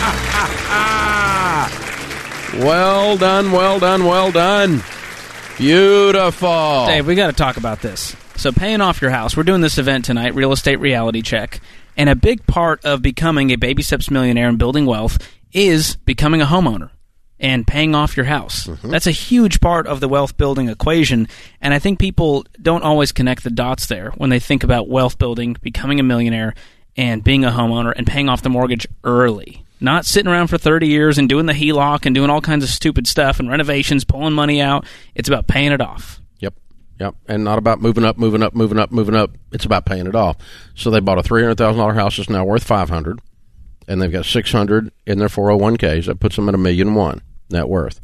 [2.65, 4.83] Well done, well done, well done.
[5.57, 6.87] Beautiful.
[6.87, 8.17] Dave, we got to talk about this.
[8.37, 9.37] So, paying off your house.
[9.37, 11.61] We're doing this event tonight, Real Estate Reality Check.
[11.97, 15.19] And a big part of becoming a baby steps millionaire and building wealth
[15.53, 16.91] is becoming a homeowner
[17.45, 18.67] and paying off your house.
[18.67, 18.89] Mm-hmm.
[18.89, 21.29] That's a huge part of the wealth building equation.
[21.61, 25.19] And I think people don't always connect the dots there when they think about wealth
[25.19, 26.55] building, becoming a millionaire,
[26.97, 29.63] and being a homeowner and paying off the mortgage early.
[29.79, 32.71] Not sitting around for 30 years and doing the HELOC and doing all kinds of
[32.71, 34.87] stupid stuff and renovations, pulling money out.
[35.15, 36.23] It's about paying it off.
[36.39, 36.55] Yep.
[36.99, 37.15] Yep.
[37.29, 39.33] And not about moving up, moving up, moving up, moving up.
[39.53, 40.39] It's about paying it off.
[40.75, 43.21] So they bought a three hundred thousand dollar house that's now worth five hundred,
[43.87, 46.07] and they've got six hundred in their four hundred one ks.
[46.07, 48.01] That puts them at a million one net worth.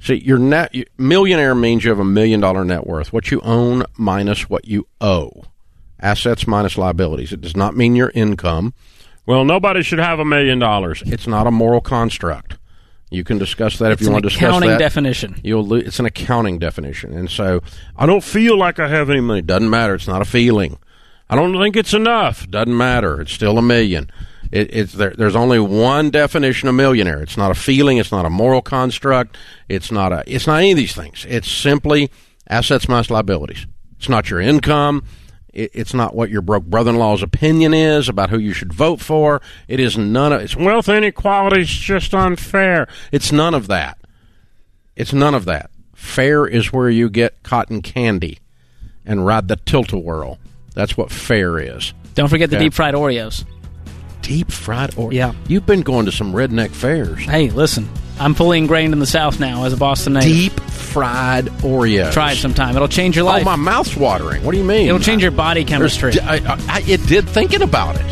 [0.00, 3.12] See, your net millionaire means you have a million dollar net worth.
[3.12, 5.44] What you own minus what you owe,
[6.00, 7.32] assets minus liabilities.
[7.32, 8.74] It does not mean your income.
[9.26, 11.02] Well, nobody should have a million dollars.
[11.06, 12.58] It's not a moral construct.
[13.10, 14.78] You can discuss that if you an want to discuss accounting that.
[14.78, 15.40] definition.
[15.44, 17.62] You'll lo- it's an accounting definition, and so
[17.96, 19.40] I don't feel like I have any money.
[19.40, 19.94] Doesn't matter.
[19.94, 20.78] It's not a feeling.
[21.30, 22.50] I don't think it's enough.
[22.50, 23.20] Doesn't matter.
[23.22, 24.10] It's still a million.
[24.52, 27.22] It, it's there, there's only one definition of millionaire.
[27.22, 27.98] It's not a feeling.
[27.98, 29.36] It's not a moral construct.
[29.68, 30.22] It's not a.
[30.26, 31.26] It's not any of these things.
[31.28, 32.10] It's simply
[32.48, 33.66] assets minus liabilities.
[33.98, 35.04] It's not your income.
[35.52, 39.40] It, it's not what your broke brother-in-law's opinion is about who you should vote for.
[39.68, 40.40] It is none of.
[40.40, 42.86] It's wealth inequality is just unfair.
[43.12, 43.98] It's none of that.
[44.96, 45.70] It's none of that.
[45.94, 48.38] Fair is where you get cotton candy
[49.06, 50.38] and ride the tilt-a-whirl.
[50.74, 51.94] That's what fair is.
[52.14, 53.44] Don't forget the deep fried Oreos.
[54.24, 55.32] Deep fried or Yeah.
[55.48, 57.20] You've been going to some redneck fairs.
[57.20, 60.28] Hey, listen, I'm fully ingrained in the South now as a Boston native.
[60.30, 62.12] Deep fried Oreos.
[62.12, 62.74] Try it sometime.
[62.74, 63.42] It'll change your oh, life.
[63.42, 64.42] Oh, my mouth's watering.
[64.42, 64.88] What do you mean?
[64.88, 66.12] It'll change your body chemistry.
[66.12, 68.06] di- I, I, it did thinking about it.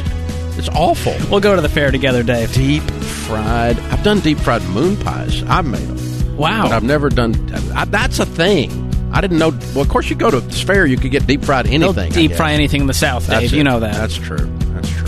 [0.59, 1.15] It's awful.
[1.31, 2.53] we'll go to the fair together, Dave.
[2.53, 3.79] Deep fried.
[3.79, 5.43] I've done deep fried moon pies.
[5.45, 6.37] I've made them.
[6.37, 6.65] Wow.
[6.65, 7.35] But I've never done.
[7.75, 8.91] I, that's a thing.
[9.13, 9.51] I didn't know.
[9.75, 12.13] Well, of course, you go to this fair, you could get deep fried They'll anything.
[12.13, 12.39] Deep guess.
[12.39, 13.53] fry anything in the South, Dave.
[13.53, 13.95] You know that.
[13.95, 14.51] That's true.
[14.73, 15.02] That's true.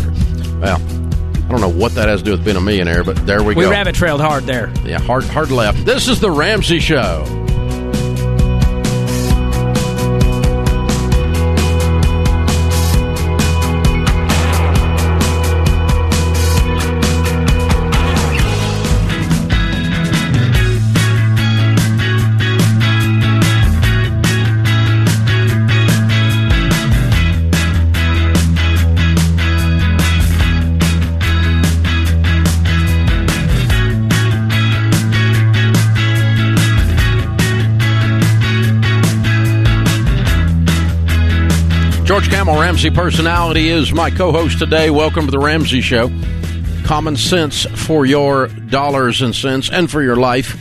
[0.64, 3.42] Well, I don't know what that has to do with being a millionaire, but there
[3.42, 3.68] we, we go.
[3.68, 4.72] We rabbit trailed hard there.
[4.85, 5.85] Yeah, hard, hard left.
[5.85, 7.43] This is the Ramsey Show.
[42.04, 44.90] George Kamel Ramsey personality is my co-host today.
[44.90, 46.10] Welcome to the Ramsey Show.
[46.84, 50.54] Common sense for your dollars and cents and for your life.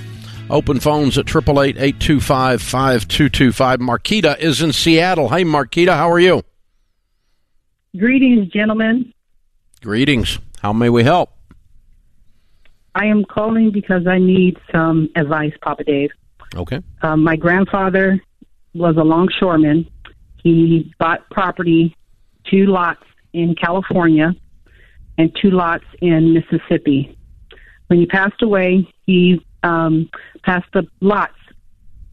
[0.49, 3.79] Open phones at 888-825-5225.
[3.79, 5.27] Marquita is in Seattle.
[5.27, 6.43] Hey, Marquita, how are you?
[7.97, 9.13] Greetings, gentlemen.
[9.82, 10.39] Greetings.
[10.62, 11.32] How may we help?
[12.95, 16.12] I am calling because I need some advice, Papa Dave.
[16.56, 16.79] Okay.
[17.01, 18.23] Um, my grandfather
[18.73, 19.89] was a longshoreman.
[20.43, 21.95] He bought property,
[22.49, 23.03] two lots
[23.34, 24.36] in California
[25.17, 27.17] and two lots in Mississippi.
[27.88, 30.10] When he passed away, he um,
[30.43, 31.34] passed the lots.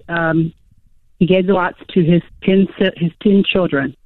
[0.08, 0.52] Um,
[1.18, 2.66] he gave the lots to his ten
[2.96, 3.96] his ten children.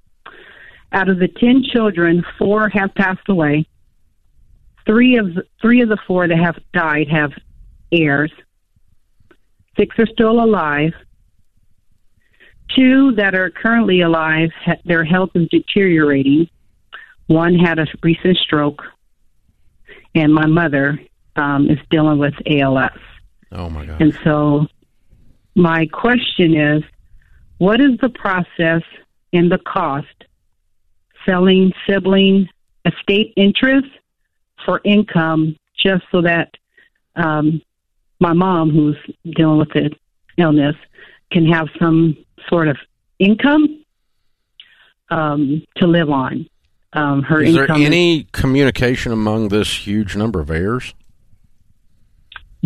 [0.92, 3.66] Out of the ten children, four have passed away.
[4.87, 5.26] Three of
[5.60, 7.32] three of the four that have died have
[7.90, 8.32] heirs.
[9.76, 10.92] Six are still alive.
[12.68, 14.50] Two that are currently alive,
[14.85, 16.48] their health is deteriorating.
[17.27, 18.83] One had a recent stroke,
[20.14, 21.00] and my mother
[21.37, 22.90] um, is dealing with ALS.
[23.53, 24.00] Oh my God.
[24.00, 24.66] And so,
[25.55, 26.83] my question is,
[27.59, 28.83] what is the process
[29.33, 30.07] and the cost
[31.24, 32.48] selling sibling
[32.85, 33.88] estate interest
[34.64, 36.50] for income, just so that
[37.16, 37.62] um,
[38.20, 38.96] my mom, who's
[39.37, 39.90] dealing with the
[40.37, 40.77] illness,
[41.31, 42.16] can have some
[42.48, 42.76] sort of
[43.18, 43.85] income
[45.11, 46.48] um, to live on.
[46.92, 50.94] Um, her Is there income is- any communication among this huge number of heirs?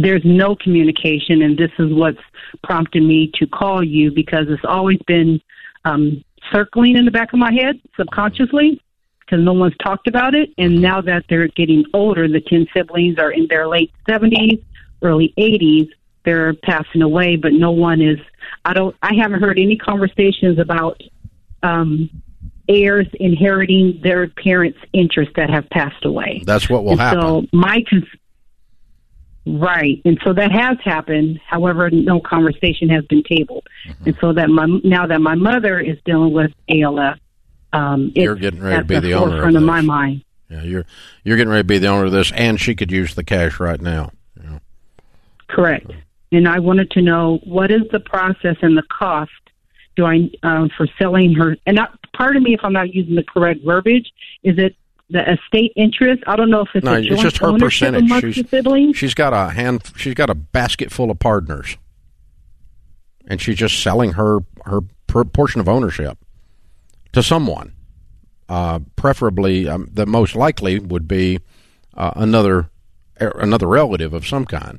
[0.01, 2.21] there's no communication, and this is what's
[2.62, 5.41] prompted me to call you because it's always been
[5.85, 8.81] um, circling in the back of my head subconsciously
[9.21, 10.51] because no one's talked about it.
[10.57, 14.62] And now that they're getting older, the 10 siblings are in their late 70s,
[15.03, 15.88] early 80s.
[16.25, 18.19] They're passing away, but no one is.
[18.65, 18.95] I don't.
[19.03, 21.01] I haven't heard any conversations about
[21.63, 22.11] um,
[22.69, 26.43] heirs inheriting their parents' interests that have passed away.
[26.45, 27.21] That's what will And happen.
[27.23, 28.05] So my cons-
[29.47, 31.41] right, and so that has happened.
[31.47, 34.05] However, no conversation has been tabled, Mm-hmm.
[34.09, 37.17] and so that my now that my mother is dealing with ALS,
[37.73, 40.25] um, You're it's getting ready to be the the owner of of, my mind.
[40.51, 40.85] Yeah, you're
[41.25, 43.59] you're getting ready to be the owner of this, and she could use the cash
[43.61, 44.11] right now.
[45.49, 45.91] Correct.
[46.31, 49.31] And I wanted to know what is the process and the cost
[49.97, 51.57] do I um, for selling her?
[51.67, 54.12] And not, pardon me if I'm not using the correct verbiage.
[54.45, 54.77] Is it
[55.11, 56.23] the estate interest?
[56.27, 58.35] I don't know if it's No, a it's joint just her ownership percentage.
[58.35, 58.97] She's, siblings.
[58.97, 59.91] she's got a hand.
[59.97, 61.77] She's got a basket full of partners,
[63.27, 64.83] and she's just selling her her
[65.25, 66.19] portion of ownership
[67.12, 67.73] to someone.
[68.49, 71.38] Uh, preferably, um, the most likely would be
[71.95, 72.71] uh, another
[73.21, 74.79] er, another relative of some kind.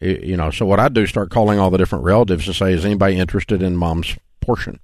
[0.00, 2.72] Y- You know, so what I do start calling all the different relatives and say,
[2.72, 4.78] "Is anybody interested in mom's portion?"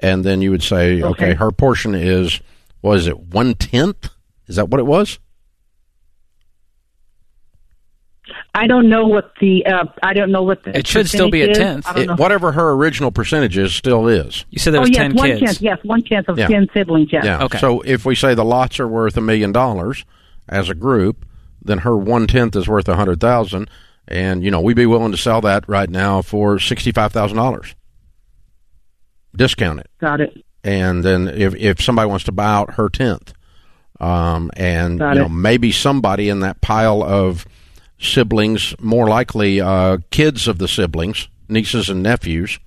[0.00, 1.34] And then you would say, "Okay, Okay.
[1.34, 2.40] her portion is
[2.82, 4.08] was it one tenth?
[4.46, 5.18] Is that what it was?"
[8.54, 11.42] I don't know what the uh, I don't know what the It should still be
[11.42, 11.86] a tenth.
[11.96, 14.44] It, whatever her original percentage is, still is.
[14.50, 15.40] You said there oh was yes, ten one kids.
[15.42, 15.60] tenth.
[15.62, 16.48] Yes, one tenth of Yeah.
[16.48, 17.10] ten siblings.
[17.12, 17.24] Yes.
[17.24, 17.44] Yeah.
[17.44, 17.58] Okay.
[17.58, 20.04] So if we say the lots are worth a million dollars
[20.48, 21.24] as a group,
[21.66, 23.68] then her one tenth is worth a hundred thousand,
[24.08, 27.36] and you know we'd be willing to sell that right now for sixty five thousand
[27.36, 27.74] dollars.
[29.34, 30.44] Discount it, Got it.
[30.64, 33.34] and then if if somebody wants to buy out her tenth,
[34.00, 35.30] um, and Got you know it.
[35.32, 37.44] maybe somebody in that pile of
[37.98, 42.58] siblings, more likely uh, kids of the siblings, nieces and nephews,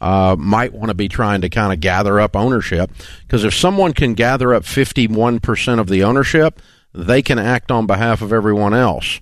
[0.00, 2.92] uh, might want to be trying to kind of gather up ownership.
[3.22, 6.60] Because if someone can gather up 51% of the ownership,
[6.94, 9.20] they can act on behalf of everyone else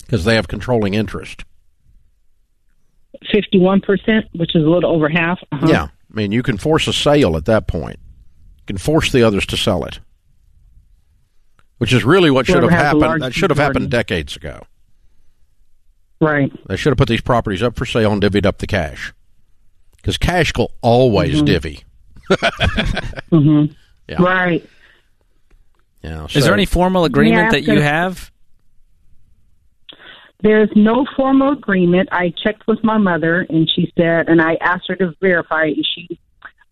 [0.00, 1.44] because they have controlling interest.
[3.32, 5.38] Fifty-one percent, which is a little over half.
[5.50, 5.66] Uh-huh.
[5.68, 5.82] Yeah.
[5.84, 7.98] I mean, you can force a sale at that point,
[8.58, 10.00] you can force the others to sell it.
[11.78, 13.22] Which is really what should have Whoever has the happened.
[13.22, 14.62] That should have happened decades ago.
[16.20, 16.50] Right.
[16.66, 19.12] They should have put these properties up for sale and divvied up the cash.
[19.96, 21.44] Because cash will always Mm-hmm.
[21.44, 21.84] divvy.
[23.30, 23.64] hmm
[24.08, 24.20] Yeah.
[24.22, 24.68] Right.
[26.02, 28.30] Yeah, Is there any formal agreement ask that you have?
[30.40, 32.08] There's no formal agreement.
[32.12, 35.86] I checked with my mother, and she said, and I asked her to verify is
[35.94, 36.20] she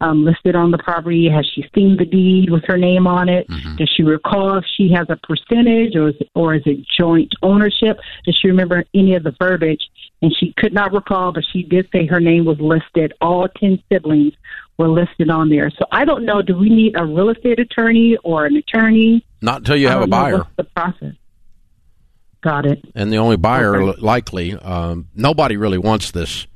[0.00, 1.28] um, listed on the property?
[1.28, 3.46] Has she seen the deed with her name on it?
[3.76, 7.32] Does she recall if she has a percentage, or is it, or is it joint
[7.42, 7.98] ownership?
[8.24, 9.82] Does she remember any of the verbiage?
[10.22, 13.14] And she could not recall, but she did say her name was listed.
[13.20, 14.34] All ten siblings
[14.78, 15.70] were listed on there.
[15.70, 16.42] So I don't know.
[16.42, 19.24] Do we need a real estate attorney or an attorney?
[19.40, 20.38] Not until you have a buyer.
[20.38, 21.14] What's the process?
[22.42, 22.84] Got it.
[22.94, 24.00] and the only buyer Okay.
[24.00, 26.46] likely um, nobody really wants this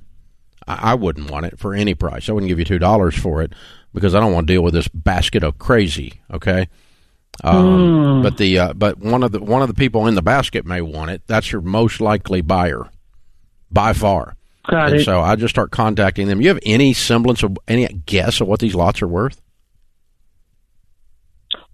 [0.68, 3.42] I, I wouldn't want it for any price i wouldn't give you two dollars for
[3.42, 3.54] it
[3.92, 6.68] because i don't want to deal with this basket of crazy okay
[7.42, 10.64] um, but the uh, but one of the one of the people in the basket
[10.64, 12.88] may want it that's your most likely buyer
[13.72, 14.36] by far
[14.68, 15.04] Got and it.
[15.04, 18.60] so i just start contacting them you have any semblance of any guess of what
[18.60, 19.40] these lots are worth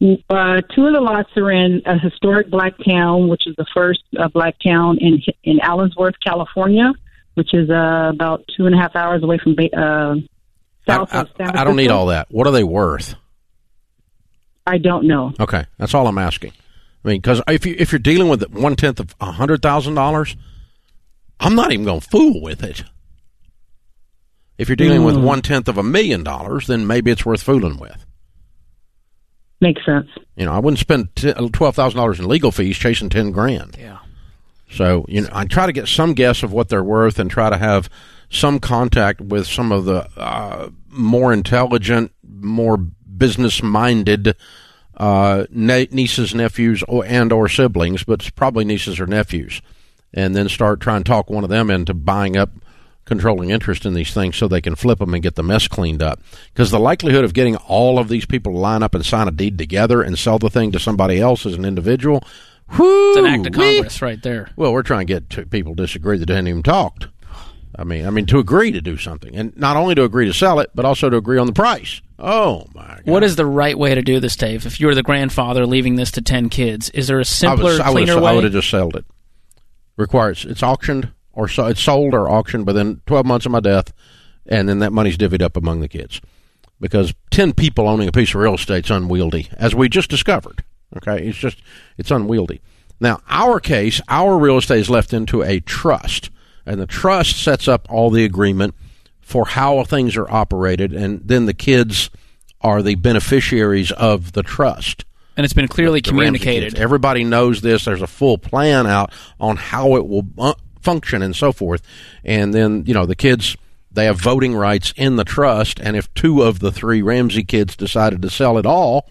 [0.00, 4.02] Uh, two of the lots are in a historic black town, which is the first
[4.18, 6.92] uh, black town in in Allensworth, California,
[7.34, 10.16] which is uh, about two and a half hours away from Ba- uh,
[10.86, 12.30] south I, of San I, I don't need all that.
[12.30, 13.14] What are they worth?
[14.66, 15.32] I don't know.
[15.40, 16.52] Okay, that's all I'm asking.
[17.04, 19.94] I mean, because if you if you're dealing with one tenth of a hundred thousand
[19.94, 20.36] dollars,
[21.40, 22.84] I'm not even going to fool with it.
[24.58, 25.22] If you're dealing with Mm.
[25.22, 28.04] one tenth of a million dollars, then maybe it's worth fooling with.
[29.60, 30.08] Makes sense.
[30.36, 31.08] You know, I wouldn't spend
[31.52, 33.76] twelve thousand dollars in legal fees chasing ten grand.
[33.78, 33.98] Yeah.
[34.70, 37.50] So you know, I try to get some guess of what they're worth and try
[37.50, 37.88] to have
[38.30, 44.34] some contact with some of the uh, more intelligent, more business-minded
[44.96, 49.62] uh, ne- nieces, nephews, or, and or siblings, but it's probably nieces or nephews,
[50.16, 52.50] and then start trying to talk one of them into buying up
[53.04, 56.02] controlling interest in these things so they can flip them and get the mess cleaned
[56.02, 56.20] up.
[56.52, 59.30] Because the likelihood of getting all of these people to line up and sign a
[59.30, 62.24] deed together and sell the thing to somebody else as an individual,
[62.76, 64.50] whoo, It's an act of Congress right there.
[64.56, 67.06] well, we're trying to get to people to disagree that hadn't even talked.
[67.78, 70.32] I mean, I mean to agree to do something, and not only to agree to
[70.32, 72.00] sell it, but also to agree on the price.
[72.18, 72.86] Oh my!
[72.86, 73.02] God.
[73.04, 74.64] What is the right way to do this, Dave?
[74.64, 77.90] If you're the grandfather leaving this to ten kids, is there a simpler, was, I
[77.92, 78.44] cleaner would, I would way?
[78.44, 79.04] have just sold it.
[79.96, 83.92] Requires it's auctioned or so it's sold or auctioned within twelve months of my death,
[84.46, 86.20] and then that money's divvied up among the kids.
[86.80, 90.64] Because ten people owning a piece of real estate's unwieldy, as we just discovered.
[90.96, 91.58] Okay, it's just
[91.96, 92.60] it's unwieldy.
[93.00, 96.30] Now, our case, our real estate is left into a trust,
[96.64, 98.74] and the trust sets up all the agreement
[99.20, 102.10] for how things are operated, and then the kids
[102.60, 105.04] are the beneficiaries of the trust
[105.36, 106.78] and it's been clearly the Ramsey communicated.
[106.78, 107.84] Everybody knows this.
[107.84, 111.82] There's a full plan out on how it will uh, function and so forth.
[112.24, 113.56] And then, you know, the kids,
[113.92, 115.80] they have voting rights in the trust.
[115.80, 119.08] And if two of the three Ramsey kids decided to sell it all,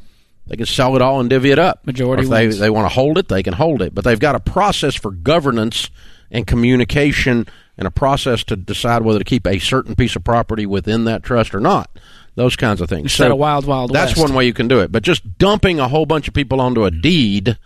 [0.47, 1.85] they can sell it all and divvy it up.
[1.85, 2.59] Majority Or if they, wins.
[2.59, 3.93] they want to hold it, they can hold it.
[3.93, 5.89] But they've got a process for governance
[6.31, 7.47] and communication
[7.77, 11.23] and a process to decide whether to keep a certain piece of property within that
[11.23, 11.89] trust or not.
[12.35, 13.03] Those kinds of things.
[13.03, 14.19] Instead of Wild Wild That's West.
[14.29, 14.91] one way you can do it.
[14.91, 17.57] But just dumping a whole bunch of people onto a deed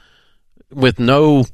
[0.72, 1.46] with no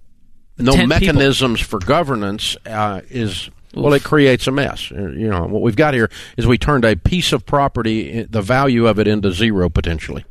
[0.57, 0.87] no 10 people.
[0.87, 4.91] mechanisms for governance uh, is well, it creates a mess.
[4.91, 8.41] Uh, You know what we've got here is we turned a piece of property, the
[8.41, 10.23] value of it, into zero potentially.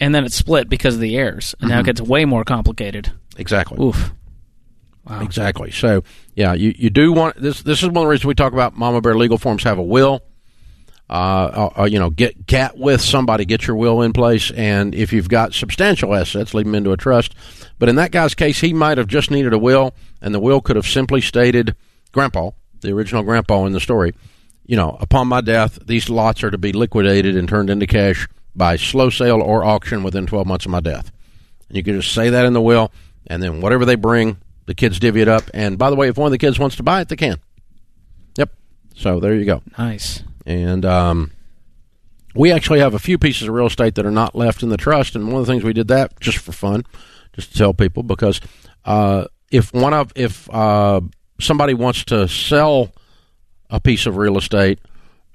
[0.00, 1.74] and then it's split because of the heirs, and Mm-hmm.
[1.76, 3.12] now it gets way more complicated.
[3.36, 3.84] Exactly.
[3.84, 4.12] Oof.
[5.08, 5.20] Wow.
[5.22, 5.70] Exactly.
[5.72, 6.04] So,
[6.34, 7.62] yeah, you, you do want this.
[7.62, 9.82] This is one of the reasons we talk about Mama Bear legal forms have a
[9.82, 10.22] will.
[11.10, 15.12] Uh, uh, you know, get get with somebody, get your will in place, and if
[15.12, 17.34] you've got substantial assets, leave them into a trust.
[17.80, 19.92] But in that guy's case, he might have just needed a will,
[20.22, 21.74] and the will could have simply stated,
[22.12, 24.14] "Grandpa, the original Grandpa in the story,
[24.66, 28.28] you know, upon my death, these lots are to be liquidated and turned into cash
[28.54, 31.10] by slow sale or auction within 12 months of my death."
[31.68, 32.92] And you can just say that in the will,
[33.26, 34.36] and then whatever they bring,
[34.66, 35.50] the kids divvy it up.
[35.52, 37.40] And by the way, if one of the kids wants to buy it, they can.
[38.36, 38.52] Yep.
[38.94, 39.60] So there you go.
[39.76, 40.22] Nice.
[40.46, 41.32] And um,
[42.34, 44.76] we actually have a few pieces of real estate that are not left in the
[44.76, 45.14] trust.
[45.14, 46.84] And one of the things we did that just for fun,
[47.34, 48.40] just to tell people, because
[48.84, 51.00] uh, if one of if uh,
[51.40, 52.92] somebody wants to sell
[53.68, 54.78] a piece of real estate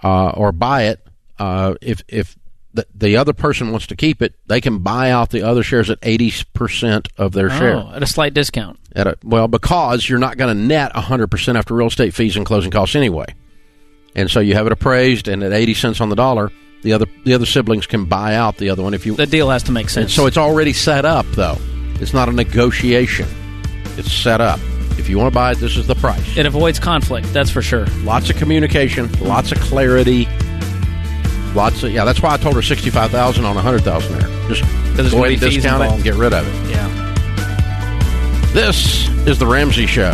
[0.03, 1.05] uh, or buy it,
[1.39, 2.35] uh, if if
[2.73, 5.89] the, the other person wants to keep it, they can buy out the other shares
[5.89, 7.75] at eighty percent of their share.
[7.75, 8.79] Oh, at a slight discount.
[8.95, 12.45] At a, well, because you're not going to net 100% after real estate fees and
[12.45, 13.25] closing costs anyway.
[14.15, 16.51] And so you have it appraised, and at 80 cents on the dollar,
[16.83, 19.15] the other the other siblings can buy out the other one if you.
[19.15, 20.13] The deal has to make And sense.
[20.13, 21.57] so it's already set up, though.
[21.99, 23.27] It's not a negotiation.
[23.97, 24.59] It's set up.
[24.97, 26.37] If you want to buy it, this is the price.
[26.37, 27.31] it avoids conflict.
[27.33, 27.85] That's for sure.
[28.03, 30.25] Lots of communication, lots of clarity,
[31.53, 32.05] lots of yeah.
[32.05, 34.47] That's why I told her sixty-five thousand on a hundred thousand there.
[34.47, 34.61] Just
[35.11, 36.69] go ahead and discount it and get rid of it.
[36.71, 36.87] Yeah.
[38.53, 40.13] This is the Ramsey Show.